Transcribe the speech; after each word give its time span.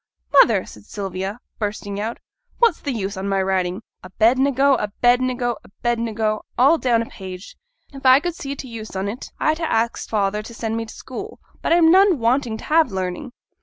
'Mother!' 0.33 0.65
said 0.65 0.85
Sylvia, 0.85 1.39
bursting 1.59 1.99
out, 1.99 2.17
'what's 2.57 2.79
the 2.79 2.91
use 2.91 3.15
on 3.17 3.29
my 3.29 3.39
writing 3.39 3.83
"Abednego," 4.01 4.73
"Abednego," 4.77 5.57
"Abednego," 5.63 6.41
all 6.57 6.79
down 6.79 7.03
a 7.03 7.05
page? 7.05 7.55
If 7.93 8.03
I 8.03 8.19
could 8.19 8.33
see 8.33 8.55
t' 8.55 8.67
use 8.67 8.95
on 8.95 9.05
't, 9.05 9.29
I'd 9.39 9.59
ha' 9.59 9.69
axed 9.69 10.09
father 10.09 10.41
to 10.41 10.55
send 10.55 10.75
me 10.75 10.85
t' 10.85 10.91
school; 10.93 11.39
but 11.61 11.71
I'm 11.71 11.91
none 11.91 12.17
wanting 12.17 12.57
to 12.57 12.63
have 12.63 12.91
learning.' 12.91 13.31